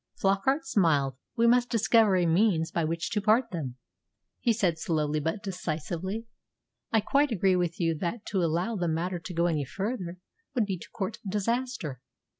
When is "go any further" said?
9.35-10.17